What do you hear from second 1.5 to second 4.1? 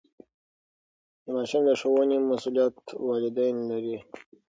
د ښوونې مسئولیت والدین لري.